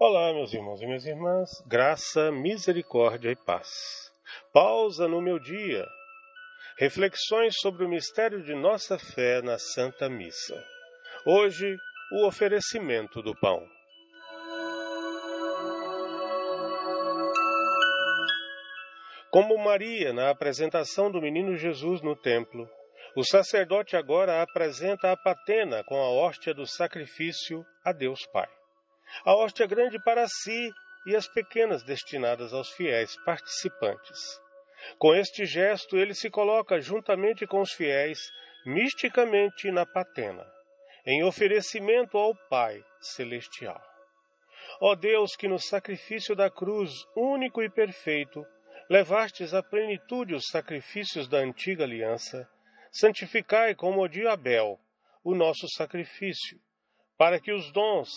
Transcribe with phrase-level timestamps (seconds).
[0.00, 3.68] Olá, meus irmãos e minhas irmãs, graça, misericórdia e paz.
[4.52, 5.84] Pausa no meu dia.
[6.78, 10.54] Reflexões sobre o mistério de nossa fé na Santa Missa.
[11.26, 11.76] Hoje,
[12.12, 13.60] o oferecimento do pão.
[19.32, 22.70] Como Maria na apresentação do menino Jesus no templo,
[23.16, 28.57] o sacerdote agora apresenta a patena com a hóstia do sacrifício a Deus Pai
[29.24, 30.72] a hóstia grande para si
[31.06, 34.40] e as pequenas destinadas aos fiéis participantes.
[34.98, 38.18] Com este gesto, ele se coloca juntamente com os fiéis,
[38.64, 40.46] misticamente na patena,
[41.06, 43.82] em oferecimento ao Pai Celestial.
[44.80, 48.44] Ó Deus, que no sacrifício da cruz, único e perfeito,
[48.88, 52.48] levastes à plenitude os sacrifícios da antiga aliança,
[52.92, 54.78] santificai como o de Abel
[55.24, 56.58] o nosso sacrifício,
[57.16, 58.10] para que os dons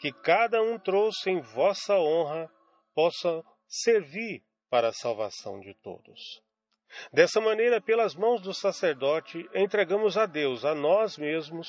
[0.00, 2.50] que cada um trouxe em vossa honra
[2.94, 6.42] possa servir para a salvação de todos.
[7.12, 11.68] Dessa maneira, pelas mãos do sacerdote, entregamos a Deus, a nós mesmos,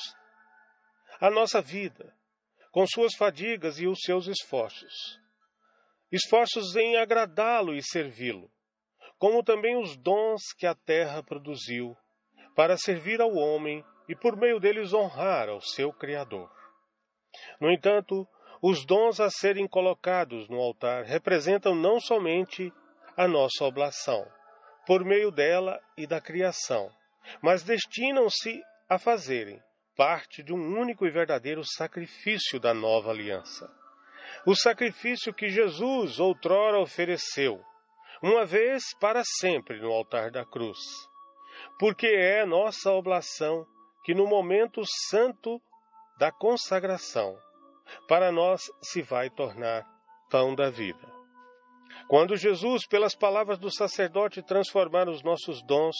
[1.20, 2.12] a nossa vida,
[2.72, 5.20] com suas fadigas e os seus esforços.
[6.10, 8.50] Esforços em agradá-lo e servi-lo,
[9.18, 11.96] como também os dons que a terra produziu,
[12.56, 16.50] para servir ao homem e por meio deles honrar ao seu Criador.
[17.60, 18.26] No entanto,
[18.60, 22.72] os dons a serem colocados no altar representam não somente
[23.16, 24.26] a nossa oblação,
[24.86, 26.90] por meio dela e da criação,
[27.42, 29.60] mas destinam-se a fazerem
[29.96, 33.70] parte de um único e verdadeiro sacrifício da nova aliança.
[34.46, 37.62] O sacrifício que Jesus outrora ofereceu,
[38.22, 40.78] uma vez para sempre no altar da cruz,
[41.78, 43.66] porque é nossa oblação
[44.04, 45.60] que no momento santo
[46.22, 47.36] da consagração,
[48.06, 49.84] para nós se vai tornar
[50.30, 51.12] pão da vida.
[52.06, 55.96] Quando Jesus, pelas palavras do sacerdote, transformar os nossos dons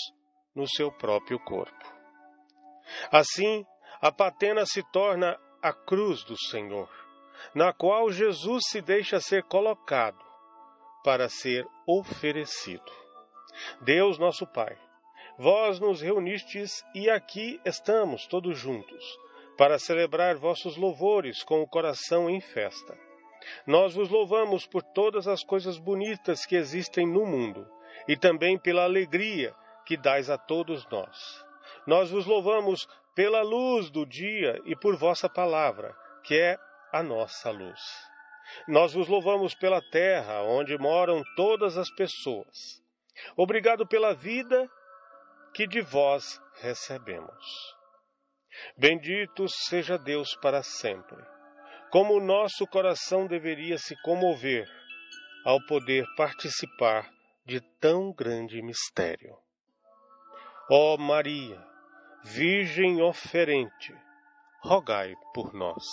[0.55, 1.93] no seu próprio corpo.
[3.11, 3.67] Assim,
[4.01, 6.89] a patena se torna a cruz do Senhor,
[7.53, 10.25] na qual Jesus se deixa ser colocado
[11.03, 12.93] para ser oferecido.
[13.81, 14.79] Deus, nosso Pai,
[15.37, 19.03] vós nos reunistes e aqui estamos todos juntos
[19.63, 22.99] para celebrar vossos louvores com o coração em festa.
[23.65, 27.65] Nós vos louvamos por todas as coisas bonitas que existem no mundo
[28.09, 29.55] e também pela alegria
[29.87, 31.45] que dais a todos nós.
[31.87, 36.59] Nós vos louvamos pela luz do dia e por vossa palavra, que é
[36.93, 37.81] a nossa luz.
[38.67, 42.83] Nós vos louvamos pela terra onde moram todas as pessoas.
[43.37, 44.69] Obrigado pela vida
[45.55, 47.81] que de vós recebemos.
[48.77, 51.23] Bendito seja Deus para sempre.
[51.91, 54.67] Como o nosso coração deveria se comover
[55.45, 57.11] ao poder participar
[57.45, 59.37] de tão grande mistério.
[60.71, 61.61] Ó Maria,
[62.25, 63.93] Virgem oferente,
[64.63, 65.85] rogai por nós.